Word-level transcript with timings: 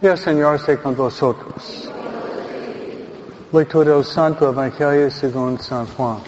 El 0.00 0.16
Señor 0.16 0.54
esté 0.54 0.78
con 0.78 0.94
vosotros. 0.94 1.90
Lectura 3.50 3.94
del 3.96 4.04
Santo 4.04 4.48
Evangelio 4.48 5.10
según 5.10 5.58
San 5.58 5.86
Juan. 5.86 6.18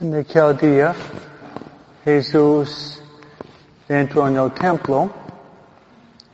En 0.00 0.14
aquel 0.14 0.56
día, 0.56 0.94
Jesús 2.02 3.02
entró 3.90 4.26
en 4.26 4.38
el 4.38 4.50
templo 4.52 5.10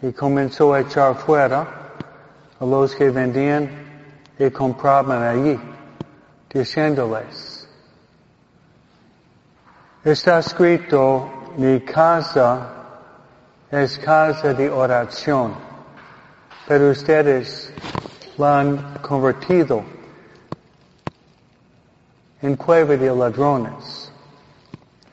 y 0.00 0.12
comenzó 0.12 0.74
a 0.74 0.80
echar 0.82 1.16
fuera 1.16 1.66
a 2.60 2.64
los 2.64 2.94
que 2.94 3.10
vendían 3.10 3.89
y 4.40 4.50
compraban 4.50 5.22
allí, 5.22 5.60
diciéndoles, 6.48 7.68
está 10.02 10.38
escrito, 10.38 11.30
mi 11.58 11.80
casa 11.80 12.72
es 13.70 13.98
casa 13.98 14.54
de 14.54 14.70
oración, 14.70 15.52
pero 16.66 16.88
ustedes 16.88 17.70
la 18.38 18.60
han 18.60 18.94
convertido 19.02 19.84
en 22.40 22.56
cueva 22.56 22.96
de 22.96 23.14
ladrones. 23.14 24.10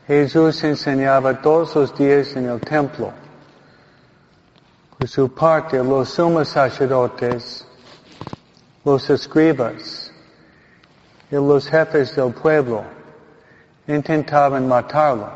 Jesús 0.07 0.63
enseñaba 0.63 1.41
todos 1.41 1.76
los 1.76 1.98
días 1.98 2.34
en 2.38 2.46
el 2.46 2.62
templo. 2.62 3.12
Por 4.98 5.05
su 5.09 5.27
parte, 5.34 5.84
los 5.84 6.07
sumos 6.07 6.48
sacerdotes, 6.48 7.66
los 8.88 9.09
escribas 9.09 10.09
y 11.30 11.36
los 11.36 11.68
jefes 11.68 12.16
del 12.16 12.32
pueblo 12.32 12.86
intentaban 13.85 14.66
matarlo, 14.66 15.30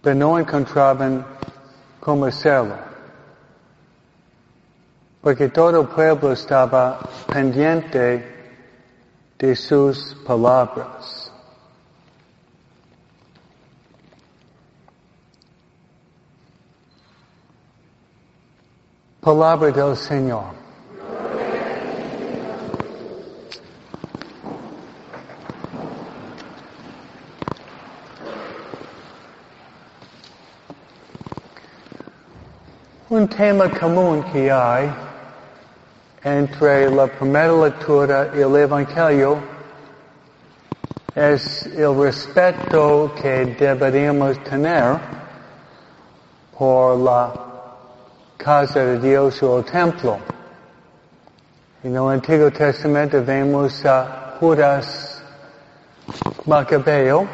pero 0.00 0.14
no 0.14 0.38
encontraban 0.38 1.26
cómo 1.98 2.26
hacerlo. 2.26 2.76
Porque 5.22 5.48
todo 5.48 5.80
el 5.80 5.88
pueblo 5.88 6.30
estaba 6.30 7.00
pendiente 7.26 8.54
de 9.36 9.56
sus 9.56 10.14
palabras. 10.24 11.32
Palabra 19.20 19.72
del 19.72 19.96
Señor. 19.96 20.63
Tema 33.28 33.70
común 33.70 34.22
que 34.32 34.50
hay 34.50 34.92
entre 36.22 36.90
la 36.90 37.06
primera 37.06 37.52
lectura 37.52 38.30
y 38.34 38.40
el 38.40 38.54
Evangelio 38.56 39.38
es 41.14 41.66
el 41.66 41.96
respeto 41.96 43.12
que 43.14 43.46
deberíamos 43.58 44.42
tener 44.44 44.98
por 46.58 46.98
la 46.98 47.32
casa 48.36 48.80
de 48.84 48.98
Dios 48.98 49.42
o 49.42 49.58
el 49.58 49.64
templo. 49.64 50.18
En 51.82 51.96
el 51.96 52.08
Antiguo 52.08 52.50
Testamento 52.50 53.24
vemos 53.24 53.84
a 53.86 54.36
Judas 54.38 55.22
Macabeo, 56.44 57.26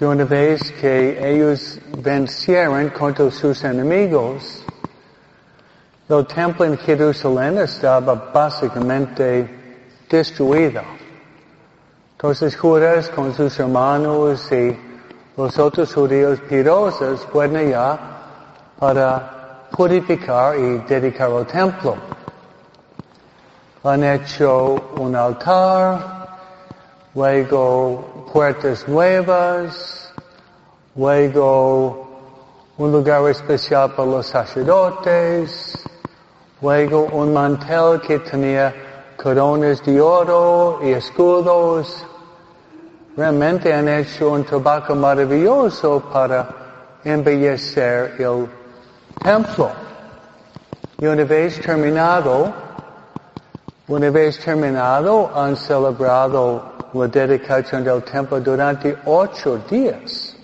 y 0.00 0.04
una 0.04 0.24
vez 0.24 0.72
que 0.72 1.32
ellos 1.32 1.78
vencieron 1.98 2.88
contra 2.88 3.30
sus 3.30 3.62
enemigos, 3.62 4.64
el 6.18 6.26
templo 6.26 6.64
en 6.66 6.76
Jerusalén 6.78 7.58
estaba 7.58 8.14
básicamente 8.32 9.48
destruido. 10.08 10.82
Entonces 12.12 12.56
Judas 12.56 13.08
con 13.08 13.34
sus 13.34 13.58
hermanos 13.58 14.50
y 14.52 14.78
los 15.36 15.58
otros 15.58 15.94
judíos 15.94 16.38
piadosos 16.48 17.26
fueron 17.32 17.56
allá 17.56 17.98
para 18.78 19.68
purificar 19.70 20.58
y 20.58 20.78
dedicar 20.80 21.30
el 21.30 21.46
templo. 21.46 21.96
Han 23.84 24.04
hecho 24.04 24.74
un 24.98 25.16
altar, 25.16 26.28
luego 27.14 28.26
puertas 28.32 28.86
nuevas, 28.86 30.12
luego 30.94 32.08
un 32.76 32.92
lugar 32.92 33.28
especial 33.30 33.92
para 33.94 34.10
los 34.10 34.26
sacerdotes, 34.26 35.82
luego 36.62 37.08
un 37.12 37.32
mantel 37.32 38.00
que 38.00 38.20
tenía 38.20 38.72
coronas 39.16 39.82
de 39.84 40.00
oro 40.00 40.78
y 40.82 40.92
escudos. 40.92 42.06
Realmente 43.16 43.74
han 43.74 43.88
hecho 43.88 44.30
un 44.30 44.44
trabajo 44.44 44.94
maravilloso 44.94 46.00
para 46.12 46.48
embellecer 47.04 48.14
el 48.18 48.48
templo. 49.22 49.70
Y 50.98 51.06
una 51.06 51.24
vez 51.24 51.60
terminado, 51.60 52.52
una 53.88 54.10
vez 54.10 54.38
terminado, 54.38 55.30
han 55.34 55.56
celebrado 55.56 56.72
la 56.92 57.08
dedicación 57.08 57.82
del 57.82 58.04
templo 58.04 58.40
durante 58.40 58.96
ocho 59.04 59.58
días. 59.68 60.36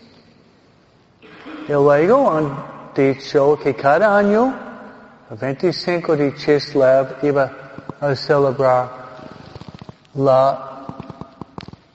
Y 1.69 1.73
luego 1.73 2.31
han 2.31 2.51
dicho 2.95 3.57
que 3.63 3.75
cada 3.75 4.19
año, 4.19 4.68
el 5.31 5.37
25 5.37 6.17
de 6.17 6.35
Chislev, 6.35 7.17
iba 7.23 7.51
a 8.01 8.15
celebrar 8.15 8.89
la 10.15 10.87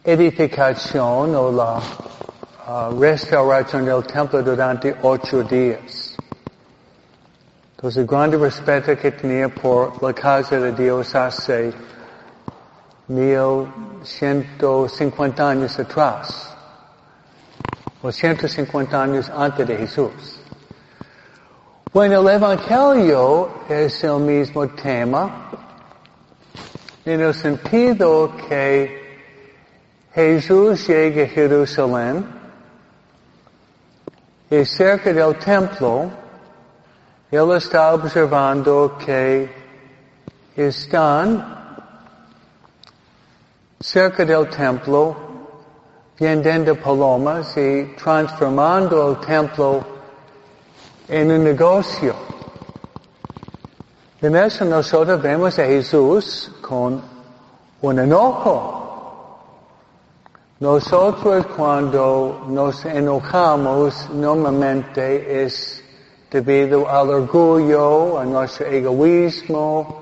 edificación 0.04 1.34
o 1.36 1.52
la 1.52 1.80
uh, 2.68 2.92
restauración 3.00 3.86
del 3.86 4.04
templo 4.04 4.44
durante 4.44 4.96
ocho 5.02 5.42
días. 5.44 6.16
Entonces, 7.76 8.02
el 8.02 8.06
grande 8.06 8.38
respeto 8.38 8.96
que 8.96 9.12
tenía 9.12 9.50
por 9.50 10.04
la 10.04 10.14
casa 10.14 10.60
de 10.60 10.72
Dios 10.72 11.16
hace 11.16 11.74
1150 13.08 15.50
años 15.50 15.80
atrás, 15.80 16.56
o 18.02 18.12
150 18.12 19.02
años 19.02 19.32
antes 19.36 19.68
de 19.68 19.78
Jesús. 19.78 20.43
Bueno, 21.94 22.22
el 22.22 22.28
Evangelio 22.28 23.50
es 23.70 24.04
el 24.04 24.20
mismo 24.22 24.68
tema, 24.68 25.52
en 27.06 27.22
el 27.22 27.36
sentido 27.36 28.36
que 28.50 29.20
Jesús 30.12 30.88
llega 30.88 31.26
a 31.26 31.28
Jerusalén 31.28 32.26
y 34.50 34.66
cerca 34.66 35.14
del 35.14 35.38
templo, 35.38 36.10
Él 37.30 37.52
está 37.52 37.94
observando 37.94 38.98
que 38.98 39.54
están 40.56 41.46
cerca 43.80 44.26
del 44.26 44.50
templo, 44.50 45.16
vendiendo 46.20 46.76
palomas 46.76 47.56
y 47.56 47.94
transformando 48.04 49.12
el 49.12 49.20
templo 49.28 49.93
en 51.08 51.32
un 51.32 51.44
negocio. 51.44 52.16
En 54.22 54.36
eso 54.36 54.64
nosotros 54.64 55.22
vemos 55.22 55.60
a 55.60 55.66
Jesús 55.66 56.52
con 56.62 57.02
un 57.82 58.00
enojo. 58.00 58.80
Nosotros 60.60 61.46
cuando 61.58 62.46
nos 62.48 62.86
enojamos 62.86 64.10
normalmente 64.14 65.44
es 65.44 65.84
debido 66.32 66.90
al 66.90 67.10
orgullo, 67.10 68.18
a 68.18 68.24
nuestro 68.24 68.68
egoísmo, 68.68 70.02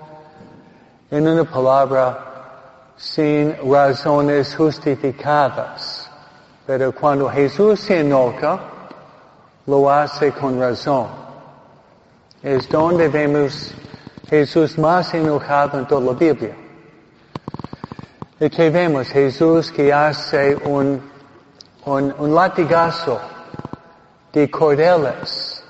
en 1.10 1.28
una 1.28 1.44
palabra, 1.44 2.94
sin 2.96 3.56
razones 3.70 4.56
justificadas. 4.56 6.10
Pero 6.68 6.94
cuando 6.94 7.28
Jesús 7.28 7.80
se 7.80 8.02
enoja, 8.02 8.71
lo 9.66 9.90
hace 9.90 10.32
con 10.32 10.60
razón. 10.60 11.08
Es 12.42 12.68
donde 12.70 13.08
vemos 13.08 13.74
Jesús 14.30 14.78
más 14.78 15.14
enojado 15.14 15.80
en 15.80 15.88
toda 15.88 16.02
la 16.02 16.14
Biblia. 16.14 16.56
Y 18.40 18.50
que 18.50 18.70
vemos 18.70 19.08
Jesús 19.10 19.72
que 19.72 19.94
hace 19.94 20.56
un, 20.56 21.02
un, 21.86 22.16
un 22.18 22.36
latigazo 22.36 23.20
de 24.34 24.50
cordeles. 24.50 25.64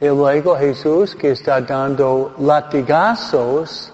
Y 0.00 0.06
luego 0.06 0.56
Jesús 0.56 1.14
que 1.14 1.30
está 1.30 1.60
dando 1.60 2.34
latigazos 2.38 3.92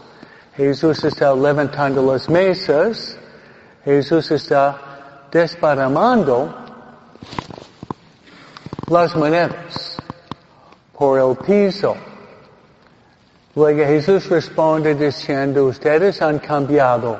Jesús 0.58 1.04
está 1.04 1.32
levantando 1.36 2.02
las 2.02 2.28
mesas, 2.28 3.16
Jesús 3.84 4.28
está 4.32 4.76
desparramando 5.30 6.52
las 8.90 9.14
monedas 9.14 9.96
por 10.96 11.18
el 11.18 11.36
piso. 11.36 11.96
Luego 13.54 13.84
Jesús 13.84 14.28
responde 14.28 14.94
diciendo, 14.94 15.64
ustedes 15.66 16.22
han 16.22 16.38
cambiado 16.38 17.18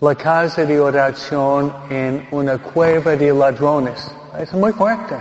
la 0.00 0.14
casa 0.14 0.64
de 0.64 0.80
oración 0.80 1.74
en 1.90 2.26
una 2.30 2.58
cueva 2.58 3.16
de 3.16 3.32
ladrones. 3.32 4.10
Eso 4.34 4.42
es 4.42 4.52
muy 4.54 4.72
fuerte. 4.72 5.16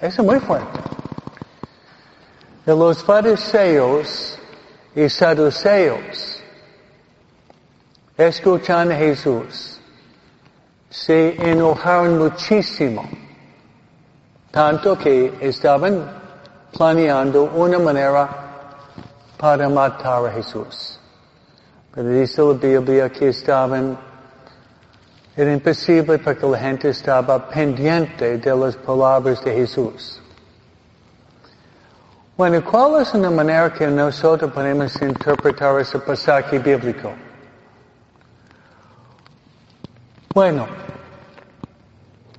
Eso 0.00 0.22
es 0.22 0.26
muy 0.26 0.40
fuerte. 0.40 0.78
De 2.66 2.76
los 2.76 3.02
fariseos 3.02 4.38
y 4.94 5.08
saduceos, 5.08 6.42
escuchan 8.16 8.92
a 8.92 8.96
Jesús, 8.96 9.79
se 10.90 11.36
enojaron 11.50 12.18
muchísimo, 12.18 13.08
tanto 14.50 14.98
que 14.98 15.32
estaban 15.40 16.04
planeando 16.76 17.44
una 17.44 17.78
manera 17.78 18.28
para 19.38 19.68
matar 19.68 20.26
a 20.26 20.32
Jesús. 20.32 20.98
Pero 21.94 22.08
dice 22.08 22.42
la 22.42 22.52
Biblia 22.54 23.08
que 23.08 23.28
estaban, 23.28 23.96
era 25.36 25.52
imposible 25.52 26.18
porque 26.18 26.46
la 26.46 26.58
gente 26.58 26.88
estaba 26.88 27.48
pendiente 27.48 28.38
de 28.38 28.56
las 28.56 28.74
palabras 28.76 29.42
de 29.44 29.54
Jesús. 29.54 30.20
Bueno, 32.36 32.64
¿cuál 32.64 33.02
es 33.02 33.14
una 33.14 33.30
manera 33.30 33.72
que 33.72 33.86
nosotros 33.86 34.50
podemos 34.50 35.00
interpretar 35.00 35.78
ese 35.80 36.00
pasaje 36.00 36.58
bíblico? 36.58 37.12
Bueno, 40.32 40.64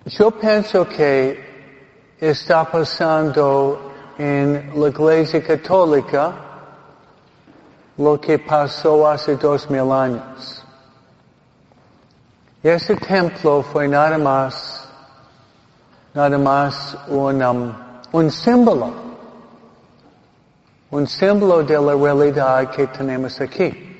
yo 0.05 0.31
pienso 0.31 0.87
que 0.87 2.15
está 2.21 2.63
pasando 2.63 3.91
en 4.17 4.71
la 4.79 4.87
Iglesia 4.87 5.43
Católica 5.43 6.33
lo 7.97 8.17
que 8.21 8.39
pasó 8.39 9.09
hace 9.09 9.35
dos 9.35 9.69
mil 9.69 9.91
años. 9.91 10.63
Ese 12.63 12.95
templo 12.95 13.61
fue 13.61 13.89
nada 13.89 14.17
más, 14.17 14.87
nada 16.13 16.37
más 16.37 16.97
un, 17.09 17.43
um, 17.43 17.73
un 18.13 18.31
símbolo, 18.31 18.93
un 20.91 21.05
símbolo 21.05 21.61
de 21.61 21.77
la 21.77 21.93
realidad 21.93 22.71
que 22.71 22.87
tenemos 22.87 23.41
aquí. 23.41 23.90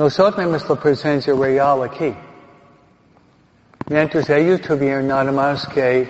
Nosotros 0.00 0.66
la 0.66 0.76
presencia 0.76 1.34
real 1.34 1.82
aquí. 1.82 2.16
Mientras 3.90 4.30
ellos 4.30 4.62
tuvieron 4.62 5.08
nada 5.08 5.30
más 5.30 5.66
que 5.68 6.08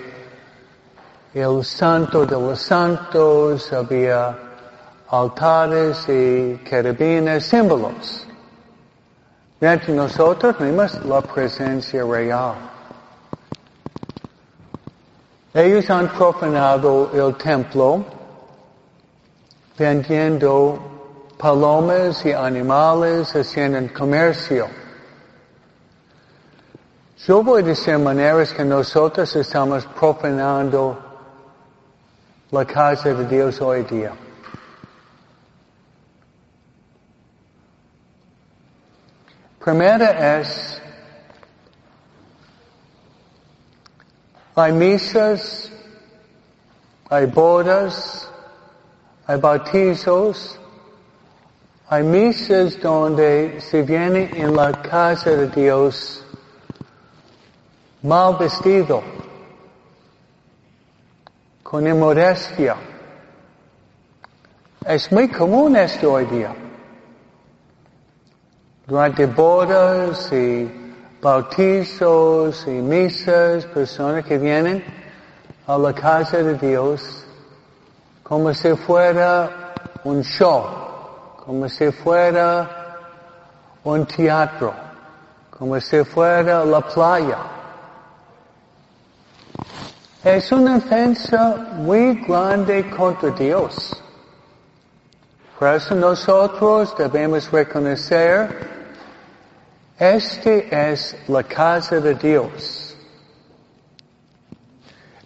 el 1.34 1.64
santo 1.64 2.24
de 2.24 2.36
los 2.36 2.60
santos, 2.60 3.72
había 3.72 4.38
altares 5.08 6.08
y 6.08 6.58
querubines, 6.58 7.44
símbolos. 7.46 8.28
Mientras 9.58 9.88
nosotros 9.88 10.56
tenemos 10.56 11.04
la 11.04 11.20
presencia 11.22 12.04
real. 12.04 12.54
Ellos 15.52 15.90
han 15.90 16.06
profanado 16.10 17.10
el 17.12 17.34
templo 17.34 18.04
vendiendo 19.76 20.99
palomas 21.40 22.24
y 22.26 22.32
animales, 22.32 23.34
haciendo 23.34 23.92
comercio. 23.94 24.68
Yo 27.26 27.42
voy 27.42 27.62
a 27.62 27.66
decir 27.66 27.98
maneras 27.98 28.52
que 28.52 28.64
nosotros 28.64 29.34
estamos 29.36 29.86
profanando 29.86 30.98
la 32.50 32.64
casa 32.66 33.14
de 33.14 33.26
Dios 33.26 33.60
hoy 33.60 33.82
día. 33.84 34.12
Primera 39.64 40.40
es, 40.40 40.80
hay 44.56 44.72
misas, 44.72 45.70
hay 47.08 47.26
bodas, 47.26 48.30
hay 49.26 49.38
bautizos, 49.38 50.58
hay 51.92 52.04
misas 52.04 52.80
donde 52.80 53.60
se 53.60 53.82
viene 53.82 54.30
en 54.32 54.54
la 54.54 54.80
casa 54.80 55.30
de 55.30 55.48
Dios 55.48 56.24
mal 58.02 58.36
vestido, 58.38 59.02
con 61.64 61.84
inmodestia. 61.88 62.76
Es 64.86 65.10
muy 65.10 65.26
común 65.28 65.74
esto 65.74 66.12
hoy 66.12 66.26
día 66.26 66.54
durante 68.86 69.26
bodas 69.26 70.32
y 70.32 70.70
bautizos 71.20 72.68
y 72.68 72.70
misas, 72.70 73.66
personas 73.66 74.24
que 74.24 74.38
vienen 74.38 74.84
a 75.66 75.76
la 75.76 75.92
casa 75.92 76.38
de 76.38 76.54
Dios 76.54 77.24
como 78.22 78.54
si 78.54 78.76
fuera 78.76 79.74
un 80.04 80.22
show, 80.22 80.89
como 81.44 81.68
si 81.68 81.90
fuera 81.90 82.96
un 83.84 84.06
teatro, 84.06 84.74
como 85.50 85.80
si 85.80 86.04
fuera 86.04 86.64
la 86.64 86.80
playa. 86.80 87.38
Es 90.22 90.52
una 90.52 90.76
ofensa 90.76 91.68
muy 91.74 92.22
grande 92.26 92.90
contra 92.90 93.30
Dios. 93.30 94.02
Por 95.58 95.74
eso 95.74 95.94
nosotros 95.94 96.94
debemos 96.96 97.50
reconocer 97.50 98.68
este 99.98 100.66
es 100.90 101.14
la 101.28 101.42
casa 101.42 102.00
de 102.00 102.14
Dios. 102.14 102.96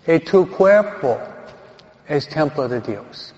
Y 0.04 0.18
tu 0.18 0.50
cuerpo 0.50 1.16
es 2.08 2.28
templo 2.28 2.68
de 2.68 2.80
Dios. 2.80 3.32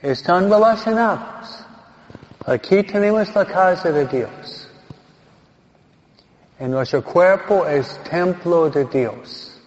Están 0.00 0.48
relacionados. 0.48 1.65
Aquí 2.46 2.82
tenemos 2.84 3.34
la 3.34 3.44
casa 3.44 3.90
de 3.90 4.06
Dios. 4.06 4.68
Y 6.58 6.64
nuestro 6.64 7.02
cuerpo 7.02 7.66
es 7.66 7.98
templo 8.08 8.70
de 8.70 8.84
Dios. 8.84 9.60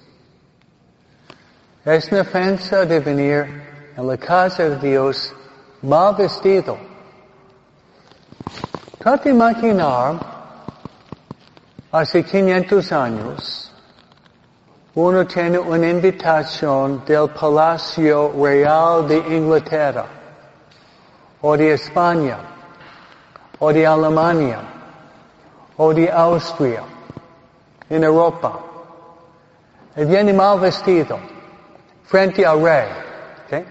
Es 1.86 2.12
una 2.12 2.22
ofensa 2.22 2.86
de 2.86 3.00
venir 3.00 3.64
en 3.96 4.08
la 4.08 4.18
casa 4.18 4.70
de 4.70 4.78
Dios 4.78 5.34
mal 5.82 6.16
vestido. 6.16 6.78
Trata 8.98 9.24
de 9.24 9.30
imaginar 9.30 10.40
Hace 11.92 12.24
500 12.24 12.92
años, 12.92 13.72
uno 14.94 15.26
tiene 15.26 15.58
una 15.58 15.90
invitación 15.90 17.04
del 17.04 17.30
Palacio 17.30 18.32
Real 18.40 19.08
de 19.08 19.18
Inglaterra, 19.18 20.06
o 21.42 21.58
de 21.58 21.74
España, 21.74 22.38
o 23.60 23.74
de 23.74 23.86
Alemania, 23.86 24.60
o 25.78 25.94
de 25.94 26.10
Austria, 26.10 26.84
en 27.90 28.04
Europa. 28.04 28.60
Y 29.96 30.06
viene 30.06 30.34
mal 30.34 30.60
vestido, 30.60 31.20
frente 32.06 32.46
al 32.46 32.64
rey. 32.64 32.88
¿okay? 33.46 33.66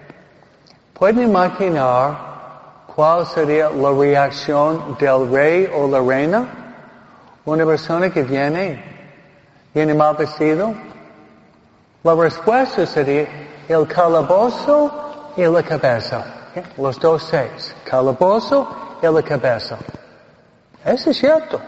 ¿Pueden 0.93 1.23
imaginar 1.23 2.17
cuál 2.95 3.27
sería 3.27 3.71
la 3.71 3.91
reacción 3.93 4.97
del 4.99 5.31
rey 5.31 5.71
o 5.75 5.89
la 5.89 6.01
reina? 6.01 6.47
Una 7.45 7.65
persona 7.65 8.11
que 8.11 8.23
viene, 8.23 8.85
viene 9.73 9.95
mal 9.95 10.17
vestido, 10.17 10.75
la 12.03 12.15
respuesta 12.15 12.85
sería 12.85 13.27
el 13.69 13.87
calabozo 13.87 15.33
y 15.37 15.45
la 15.45 15.63
cabeza. 15.63 16.25
Los 16.77 16.99
dos 16.99 17.23
seis. 17.23 17.75
Calabozo 17.85 18.88
y 19.03 19.07
la 19.07 19.23
cabeza. 19.23 19.77
Eso 20.85 21.11
es 21.11 21.19
cierto. 21.19 21.61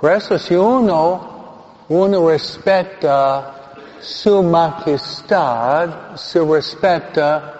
Por 0.00 0.12
eso 0.12 0.38
si 0.38 0.54
uno, 0.54 1.84
uno 1.88 2.28
respeta 2.28 3.54
su 4.00 4.42
majestad, 4.42 6.16
se 6.16 6.40
respeta 6.40 7.54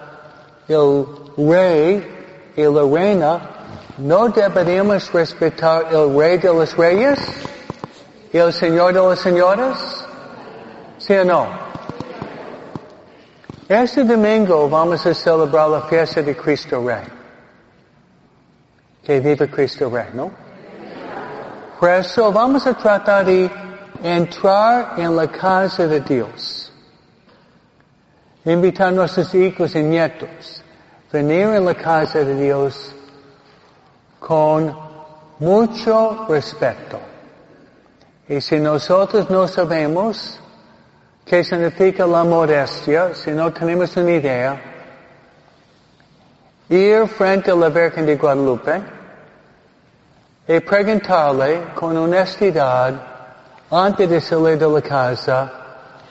el 0.67 1.05
rey 1.37 2.51
y 2.55 2.63
la 2.63 2.83
reina, 2.83 3.53
¿No 3.97 4.27
deberíamos 4.27 5.11
respetar 5.13 5.93
el 5.93 6.17
rey 6.17 6.39
de 6.39 6.47
los 6.47 6.75
reyes? 6.75 7.19
¿Y 8.31 8.37
el 8.37 8.51
señor 8.51 8.93
de 8.93 8.99
las 8.99 9.19
señoras? 9.19 10.03
¿Sí 10.97 11.13
o 11.13 11.23
no? 11.23 11.47
Este 13.69 14.03
domingo 14.03 14.67
vamos 14.67 15.05
a 15.05 15.13
celebrar 15.13 15.69
la 15.69 15.81
fiesta 15.81 16.23
de 16.23 16.35
Cristo 16.35 16.83
Rey. 16.83 17.03
Que 19.03 19.19
vive 19.19 19.49
Cristo 19.49 19.89
Rey, 19.89 20.09
¿no? 20.13 20.31
Por 21.79 21.89
eso 21.89 22.31
vamos 22.31 22.65
a 22.65 22.73
tratar 22.73 23.25
de 23.25 23.51
entrar 24.01 24.93
en 24.97 25.15
la 25.15 25.27
casa 25.27 25.85
de 25.87 25.99
Dios. 25.99 26.71
Invitar 28.45 28.87
a 28.87 28.91
nuestros 28.91 29.33
hijos 29.35 29.75
y 29.75 29.83
nietos 29.83 30.63
venir 31.13 31.49
en 31.49 31.63
la 31.63 31.75
casa 31.75 32.25
de 32.25 32.35
Dios 32.35 32.91
con 34.19 34.75
mucho 35.37 36.25
respeto. 36.27 36.99
Y 38.27 38.41
si 38.41 38.59
nosotros 38.59 39.29
no 39.29 39.47
sabemos 39.47 40.39
qué 41.23 41.43
significa 41.43 42.07
la 42.07 42.23
modestia, 42.23 43.13
si 43.13 43.29
no 43.29 43.53
tenemos 43.53 43.95
una 43.95 44.11
idea, 44.11 44.59
ir 46.69 47.07
frente 47.09 47.51
a 47.51 47.55
la 47.55 47.69
Virgen 47.69 48.07
de 48.07 48.15
Guadalupe 48.15 48.81
y 50.47 50.59
preguntarle 50.59 51.73
con 51.73 51.95
honestidad 51.95 52.93
antes 53.71 54.09
de 54.09 54.19
salir 54.19 54.57
de 54.57 54.67
la 54.67 54.81
casa 54.81 55.51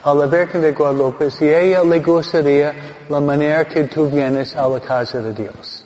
a 0.03 0.13
la 0.13 0.25
Virgen 0.25 0.61
de 0.61 0.73
Guadalupe 0.73 1.29
si 1.31 1.47
ella 1.47 1.83
le 1.83 1.99
gustaría 1.99 2.73
la 3.09 3.19
manera 3.19 3.65
que 3.65 3.83
tú 3.85 4.09
vienes 4.09 4.55
a 4.55 4.67
la 4.67 4.79
casa 4.79 5.21
de 5.21 5.33
Dios. 5.33 5.85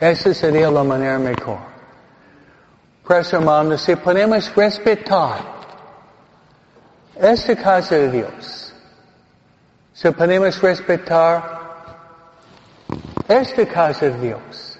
Esa 0.00 0.32
sería 0.32 0.70
la 0.70 0.82
manera 0.82 1.18
mejor. 1.18 1.58
Pues 3.06 3.32
hermanos, 3.32 3.82
si 3.82 3.94
podemos 3.96 4.54
respetar 4.54 5.38
esta 7.14 7.56
casa 7.56 7.96
de 7.96 8.10
Dios, 8.10 8.72
si 9.92 10.10
podemos 10.10 10.60
respetar 10.62 11.60
esta 13.28 13.66
casa 13.66 14.06
de 14.06 14.18
Dios, 14.18 14.78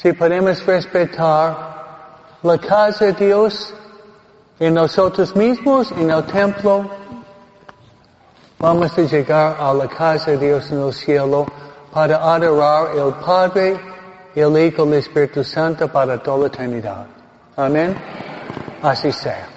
si 0.00 0.12
podemos 0.12 0.64
respetar 0.66 1.74
la 2.42 2.58
casa 2.58 3.06
de 3.06 3.12
Dios 3.14 3.74
en 4.58 4.74
nosotros 4.74 5.34
mismos, 5.34 5.90
en 5.92 6.10
el 6.10 6.24
templo, 6.26 6.88
vamos 8.58 8.96
a 8.96 9.02
llegar 9.02 9.56
a 9.58 9.72
la 9.72 9.88
casa 9.88 10.32
de 10.32 10.38
Dios 10.48 10.70
en 10.70 10.82
el 10.82 10.92
cielo 10.92 11.46
para 11.92 12.16
adorar 12.16 12.94
el 12.94 13.14
Padre, 13.14 13.80
el 14.34 14.58
Hijo 14.58 14.84
el 14.84 14.94
Espíritu 14.94 15.42
Santo 15.42 15.88
para 15.88 16.22
toda 16.22 16.40
la 16.40 16.46
eternidad. 16.48 17.06
Amén. 17.56 17.96
Así 18.82 19.10
sea. 19.10 19.48